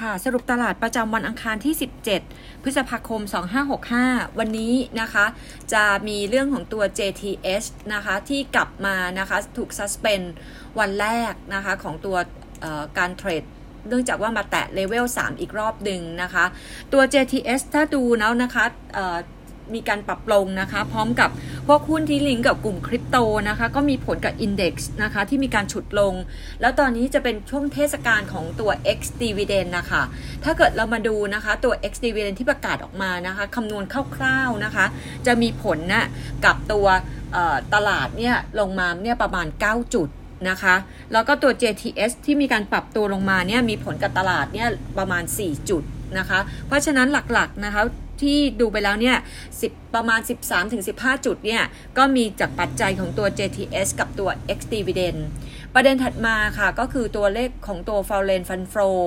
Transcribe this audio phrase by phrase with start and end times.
[0.00, 1.74] ค่ะ สรุปตลาดประจำวันอังคารที่
[2.18, 3.20] 17 พฤษภาคม
[3.80, 5.24] 2565 วันนี้นะคะ
[5.72, 10.22] จะมีเรื่องของตัว JTS นะคะที่กลับมานะคะถูกซัสเปน
[10.78, 12.16] วันแรกนะคะของตัว
[12.98, 13.44] การเทรด
[13.88, 16.44] เนื่องจากว่ามาแตะเลเวล3 อีกรอบหนึ่งนะคะ
[16.92, 18.64] ตัว JTS ถ้าดูแล้วนะคะ
[19.74, 21.30] มีการปรับลงนะคะ พร้อมกับ
[21.66, 23.16] พวกหุ้นที่ลิงก์กับกลุ่มคริปโต
[23.48, 26.14] นะคะ ก็มีผลกับ Index นะคะ ที่มีการฉุดลง
[26.60, 30.02] แล้วตอนนี้จะเป็นช่วงเทศกาลของตัว X Dividend นะคะ
[30.44, 33.84] ถ้าเกิดเรามาดูนะคะตัว X Dividend ที่ประกาศออกมานะคะคำนวณ
[34.16, 34.84] คร่าวๆนะคะ
[35.26, 36.04] จะมีผลนะ
[36.44, 36.86] กับตัว
[37.74, 40.08] ตลาดเนี่ยลงมาเนี่ยประมาณ 9 จุด
[40.50, 40.74] นะคะ
[41.12, 45.82] แล้วก็ตัว JTS ที่มีการปรับตัวลงมาเนี่ยมีผลกับตลาดเนี่ยประมาณ 4 จุด
[46.18, 47.82] นะคะ เพราะฉะนั้นหลักๆนะคะ
[48.22, 49.16] ที่ดูไปแล้วเนี่ย
[49.94, 50.20] ประมาณ
[50.72, 51.62] 13-15 จุดเนี่ย
[51.98, 55.20] ก็มีจากปัจจัยของตัว JTS กับตัว ex-dividend
[55.74, 58.98] ประเด็นถัดมาค่ะก็คือตัวเลขของตัว Foreign Fund Flow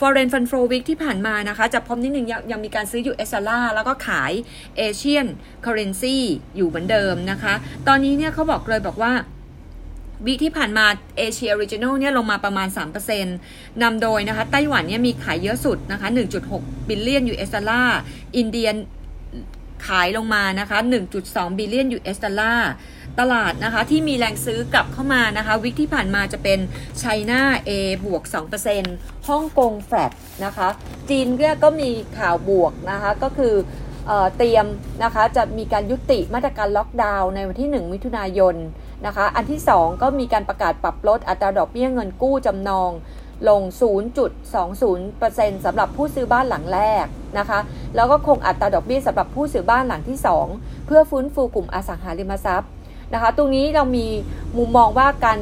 [0.00, 4.32] Foreign Fund Flow Week ที่ผ่านมานะคะจะพบนิดนึงยังยังมีการซื้อ US dollar แล้วก็ขาย
[4.78, 5.28] Asian
[5.64, 6.16] Currency
[6.56, 7.54] อยู่เหมือนเดิมนะคะ
[7.88, 9.12] ตอนนี้เนี่ยเขาบอกเลยบอกว่า
[10.26, 10.84] week ที่ผ่านมา
[11.18, 12.68] Asia regional เนี่ยลงมาประมาณ
[13.24, 16.08] 3%นำโดยนะคะไต้หวันเนี่ยมีขายเยอะสุดนะคะ
[16.48, 17.98] 1.6 billion US dollar
[18.36, 18.68] อินเดีย
[19.86, 20.78] ขายลงมานะคะ
[21.18, 22.70] 1.2 billion US dollar
[23.20, 26.58] ตลาดนะคะที่มีแรงซื้อกลับเข้ามานะคะ week ที่ผ่านมาจะเป็น
[26.98, 27.70] China A
[28.04, 28.22] บวก
[28.74, 30.12] 2%ฮ่องกงแฟลต
[30.44, 30.68] นะคะ
[31.10, 31.26] จีน
[31.62, 33.54] ก็มีข่าวบวกนะคะ ก็คือ
[34.36, 34.66] เตรียม
[35.04, 38.54] นะคะจะมีการยุติมาตรการล็อกดาวน์ในวันที่ 1 มิถุนายน
[39.06, 42.90] นะคะ อันที่ 2 ก็มีการประกาศปรับลดอัตราดอกเบี้ยเงินกู้จำนอง
[43.48, 43.62] ลง
[44.42, 47.06] 0.20%สำหรับผู้ซื้อบ้านหลังแรก
[47.38, 47.58] นะคะ
[47.96, 50.18] แล้วก็คงอัตราดอกเบี้ยสำหรับผู้ซื้อบ้านหลังที่
[50.52, 52.70] 2 เพื่อฟื้นฟูกลุ่มอสังหาริมทรัพย์
[53.14, 54.06] นะคะ ตรงนี้เรามี
[54.58, 55.38] มุมมองว่าการ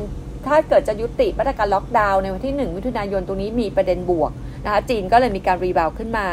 [0.46, 4.30] ถ้าเกิดจะยุติมาตรการล็อกดาวน์ในวันที่ 1 มิถุนายนตรงนี้มีประเด็นบวก
[4.64, 6.26] นะคะจีนก็เลยมีการรีบาวขึ้นมา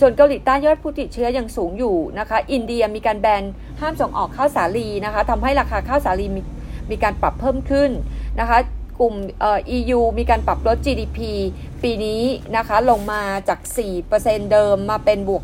[0.00, 3.42] ส่วนเกาหลีใต้ยอดผู้ติดเชื้อยังสูงอยู่นะคะ อินเดียมีการแบน
[3.80, 6.26] ห้ามส่งออกข้าวสาลีนะคะทำให้ราคาข้าวสาลี
[6.92, 7.90] มีการปรับเพิ่มขึ้น
[8.40, 8.58] นะคะ
[9.00, 11.18] กลุ่มเอ่อ EU มีการปรับลด GDP
[11.82, 12.22] ปีนี้
[12.56, 13.60] นะคะลงมาจาก
[14.06, 15.42] 4%เดิมมาเป็นบวก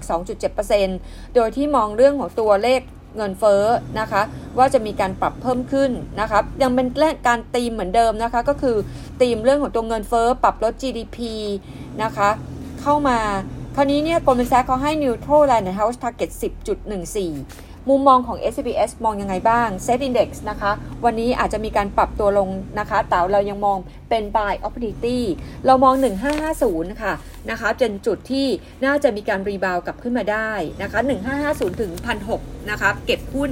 [0.66, 2.80] 2.7%โดยที่มองเรื่องของตัวเลข
[3.16, 3.64] เงินเฟ้อ
[4.00, 4.22] นะคะ
[4.58, 5.90] ว่าจะมีการปรับเพิ่มขึ้น
[6.20, 8.76] นะคะยังเป็นแรกการตีมเหมือนเดิมนะคะก็คือ
[9.20, 11.18] ตีมเรื่องของตัวเงินเฟ้อปรับลด GDP
[12.02, 12.28] นะคะ
[12.82, 13.18] เข้ามา
[13.76, 20.72] คราวนี้เนี่ยกลมแซกเขาให้ neutral land house target 10.14 มุมมองของ SBS มองยังไงบ้าง Set Index นะคะ
[21.04, 22.48] วันนี้อาจจะมีการปรับตัวลง
[22.78, 23.78] นะคะแต่เรายังมอง
[24.10, 25.18] เป็น buy opportunity
[25.66, 25.94] เรามอง
[26.48, 27.14] 1550 ค่ะ
[27.50, 28.46] นะคะจนจุดที่
[28.84, 30.50] น่าจะมีการรีบาวกลับขึ้นมาได้
[30.82, 31.00] นะคะ
[31.40, 31.92] 1550 ถึง
[32.30, 33.50] 1,600 นะคะ เก็บหุ้น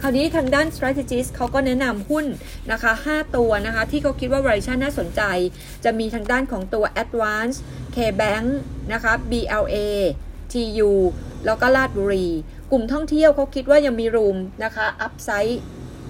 [0.00, 2.26] คราวนี้ทางด้าน strategist เขาก็แนะนำหุ้น
[2.72, 5.22] นะคะ 5 ตัวนะคะ ที่เขาคิดว่า valuation น่าสนใจ
[5.84, 7.56] จะมีทางด้านของตัว advance
[7.96, 8.46] KBank
[8.92, 9.76] นะคะ BLA
[10.52, 10.92] TU
[11.46, 12.26] แล้วก็ลาดบุรี
[12.70, 15.62] กลุ่มท่องเที่ยวเขาคิดว่ายังมีรูมนะคะอัพไซด์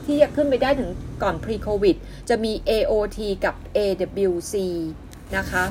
[0.05, 0.91] ที่จะขึ้นไปได้ถึง
[1.23, 1.97] ก่อน pre covid
[2.29, 4.55] จะมี AOT กับ AWC
[5.37, 5.65] นะคะ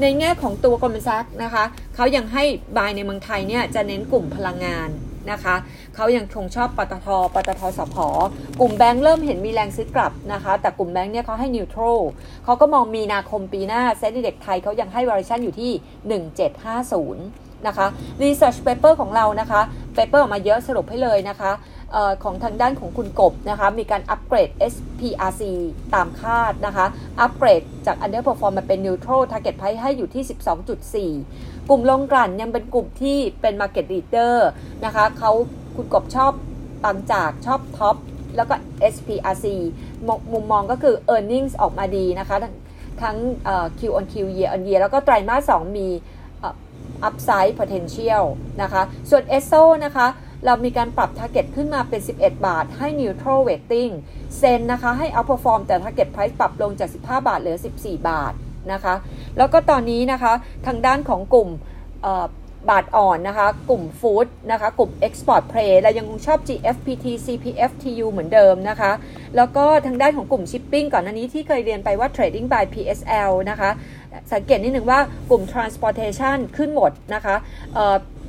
[0.00, 2.44] ในแง่ของตัวกลมซักนะคะเขายังให้
[2.76, 4.90] บายในเมืองไทยเนี่ยจะเน้นกลุ่มพลังงาน
[5.32, 5.56] นะคะ
[5.94, 7.96] เขายังคงชอบปตทปตทสพ
[8.60, 11.82] กลุ่มแบงค์เริ่มเห็นมีแรงซื้อกลับนะคะ แต่กลุ่มแบงค์เนี่ยเขาให้นิวโตร
[12.44, 15.72] เขาก็มองมีนาคมปีหน้าเซ็นดีเด็กไทยเขายังให้วอร์ชันอยู่ที่
[17.18, 17.86] 1750 นะคะ
[18.22, 19.60] Research Paper ของเรานะคะ
[19.96, 21.52] Paper ออกมาเยอะสรุปให้เลยนะคะ
[21.94, 25.42] ออของทางด้านของคุณกบนะคะมีการอัปเกรด SPRC
[25.94, 26.86] ตามคาดนะคะ
[27.20, 30.24] อัปเกรดจาก Underperform มาเป็น Neutral Target Price ให้อยู่ที่
[31.12, 34.34] 12.4 กลุ่มลงกลั่นยังเป็นกลุ่มที่เป็น Market Leader
[34.84, 35.32] นะคะเขา
[35.76, 36.32] คุณกบชอบ
[36.84, 37.96] ปังจากชอบท็อป
[38.36, 38.54] แล้วก็
[38.92, 39.46] SPRC
[40.32, 42.36] มุมมองก็คือ e a r n i n g ็ออกมาดีนะคะ
[43.02, 43.16] ทั้ง
[43.78, 45.88] Q on Q year on year แล้วก็ไตรมาส 2 มี
[47.08, 48.24] upside potential
[48.62, 50.06] นะคะ ส่วน ESO นะคะ
[50.46, 53.92] เรามีการปรับ target ขึ้นมาเป็น 11 บาท ให้ neutral weighting
[54.38, 58.32] เซนนะคะ ให้ outperform แต่ target price ปรับลงจาก 15 บาทเหลือ 14 บาท
[58.72, 58.94] นะคะ
[59.38, 60.32] แล้วก็ตอนนี้นะคะ
[60.66, 61.48] ทางด้านของกลุ่ม
[62.70, 68.90] บาทอ่อนนะคะ กลุ่มฟู้ดนะคะ กลุ่ม Export Play เรายังคงชอบ GFPT CPFTU เหมือนเดิมนะคะ
[69.36, 73.70] แล้วก็ทางด้านของกลุ่ม Shipping ก่อนหน้านี้ที่เคยเรียนไปว่า Trading by PSL นะคะ
[74.32, 75.00] สังเกตนิดหนึ่งว่า
[75.30, 77.36] กลุ่ม transportation ขึ้นหมดนะคะ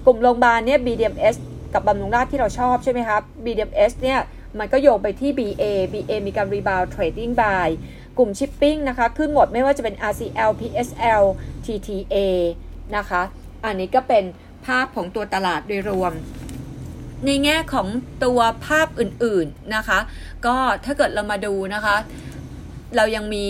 [0.05, 1.35] กลุ่มโรงพยาบาลเนี่ย BDMS
[1.73, 4.19] กับบำรุงราชที่เราชอบใช่ไหมครับ BDMS เนี่ย
[4.59, 5.63] มันก็โยงไปที่ BA
[5.93, 7.67] BA มีการ rebound trading buy
[8.17, 11.23] กลุ่ม shipping นะคะขึ้นหมดไม่ว่าจะเป็น RCL PSL
[11.65, 12.15] TTA
[12.97, 13.21] นะคะ
[13.65, 14.23] อันนี้ก็เป็น
[14.65, 16.13] ภาพของตัวตลาดโดยรวม
[17.25, 17.87] ในแง่ของ
[18.23, 19.99] ตัวภาพอื่นๆนะคะ
[20.45, 21.95] ก็ถ้าเกิดเรามาดูนะคะ
[22.95, 23.45] เรายังมี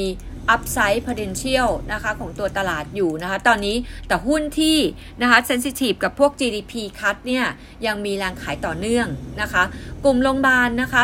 [0.53, 3.75] upside potential นะคะของตัวตลาดอยู่นะคะตอนนี้
[4.07, 4.77] แต่หุ้นที่
[5.21, 7.45] นะคะ sensitive กับพวก GDP cut เนี่ย
[7.85, 9.07] ยังมีแรงขายต่อเนื่อง
[9.41, 9.63] นะคะ
[10.05, 11.03] กลุ่มโรงพยาบาลนะคะ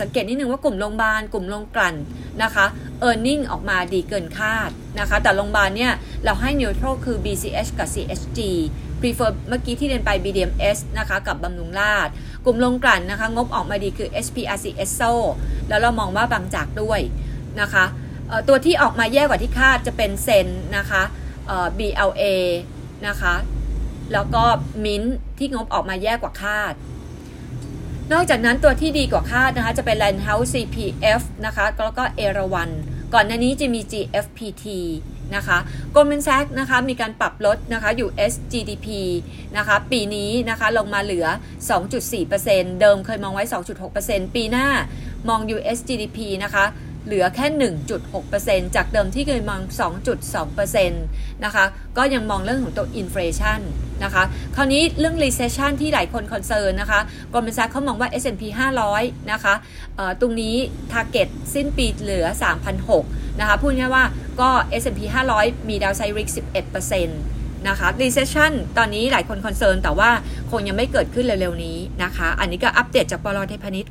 [0.00, 1.94] สังเกตนิดนึงว่ากลุ่มโรงพยาบาลกลุ่มโรงกลั่น
[2.42, 2.66] นะคะ
[3.08, 5.92] e a r n i n g ออกมาดีเกินคาดนะคะแต่โรงพยาบาลเนี่ย
[6.24, 8.40] เราให้ neutral คือ BCH กับ CHG
[9.00, 12.08] prefer เมื่อกี้ที่เรียนไป BDMs นะคะกับบำรุงราช
[12.44, 15.12] กลุ่มโรงกลั่นนะคะ งบออกมาดีคือ SPRC ESO
[15.68, 17.00] แล้วเรามองว่าบางจากด้วย
[17.60, 17.84] นะคะ
[18.48, 20.46] ตัวที่ออกมาแย่กว่าที่คาดจะเป็นเซน
[20.76, 21.02] นะคะ
[21.78, 22.24] BLA
[23.08, 23.34] นะคะ
[24.12, 24.44] แล้วก็
[24.84, 25.02] มิน
[25.38, 26.74] ที่งบออกมาแย่กว่าคาด
[28.12, 32.70] นอกจากนั้นตัวที่ดีกว่าคาดนะคะ จะเป็น Landhouse CPF นะคะ แล้วก็เอราวัน
[33.14, 34.66] ก่อนหน้านี้จะมี GFPT
[35.36, 35.58] นะคะ
[35.94, 38.88] Goldman Sachs นะคะ มีการปรับลดนะคะ US GDP
[39.56, 41.26] นะคะ ปีนี้นะคะ ลงมาเหลือ
[42.02, 43.44] 2.4%เดิมเคยมองไว้
[43.90, 44.68] 2.6%ปีหน้า
[45.28, 46.64] มอง US GDP นะคะ
[47.04, 47.46] เหลือแค่
[48.10, 49.60] 1.6%จากเดิมที่เคยมอง
[50.32, 51.64] 2.2%นะคะ
[51.98, 53.60] ก็ยังมองเรื่องของตัว inflation
[54.04, 54.24] นะคะ
[54.56, 57.00] คราวนี้เรื่อง recession ที่หลายคน concern นะคะ
[57.32, 58.42] Goldman เขามองว่า S&P
[58.86, 59.54] 500 นะคะ
[60.20, 60.54] ตรงนี้
[60.92, 62.26] target สิ้นปีเหลือ
[62.82, 64.04] 3,600นะคะ พูดง่ายว่า
[64.40, 64.50] ก็
[64.82, 65.00] S&P
[65.36, 67.06] 500 มี downside อีก11%
[67.68, 70.10] นะคะ recession ตอนนี้หลายคน concern แต่ว่า
[70.50, 73.86] คงยังไม่เกิดขึ้นเร็วๆนี้นะคะ อันนี้ก็อัปเดตจากบลเทพนิษ